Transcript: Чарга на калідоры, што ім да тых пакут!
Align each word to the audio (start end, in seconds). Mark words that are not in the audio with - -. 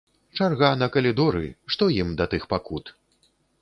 Чарга 0.37 0.69
на 0.83 0.87
калідоры, 0.95 1.45
што 1.77 1.93
ім 2.01 2.09
да 2.23 2.31
тых 2.35 2.43
пакут! 2.57 2.85